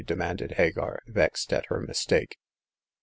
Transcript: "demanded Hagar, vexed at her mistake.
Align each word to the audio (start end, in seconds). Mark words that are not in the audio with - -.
"demanded 0.11 0.53
Hagar, 0.53 1.03
vexed 1.05 1.53
at 1.53 1.67
her 1.67 1.79
mistake. 1.79 2.39